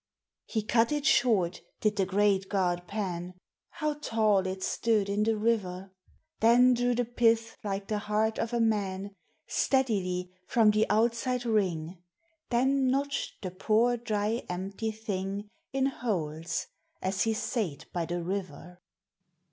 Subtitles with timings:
[0.47, 3.35] He cut it short, did the great god Pan,
[3.69, 5.91] (How tall it stood in the river!)
[6.41, 9.11] Then drew the pith like the heart of a man,
[9.47, 10.09] 86 MYTHICAL: LEGENDARY.
[10.11, 11.97] 87 Steadily from the outside ring,
[12.49, 16.65] Then notched the poor dry empty thing In holes,
[16.99, 18.79] as he sate by the river.